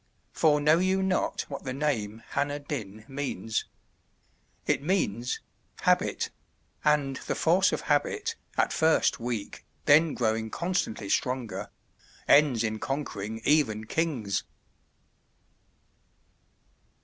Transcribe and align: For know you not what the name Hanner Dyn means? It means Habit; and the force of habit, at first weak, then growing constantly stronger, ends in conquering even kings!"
For 0.33 0.59
know 0.59 0.79
you 0.79 1.03
not 1.03 1.41
what 1.41 1.63
the 1.63 1.73
name 1.75 2.23
Hanner 2.31 2.57
Dyn 2.57 3.05
means? 3.07 3.65
It 4.65 4.81
means 4.81 5.41
Habit; 5.81 6.31
and 6.83 7.17
the 7.27 7.35
force 7.35 7.71
of 7.71 7.81
habit, 7.81 8.35
at 8.57 8.73
first 8.73 9.19
weak, 9.19 9.63
then 9.85 10.15
growing 10.15 10.49
constantly 10.49 11.07
stronger, 11.07 11.69
ends 12.27 12.63
in 12.63 12.79
conquering 12.79 13.41
even 13.45 13.85
kings!" 13.85 14.41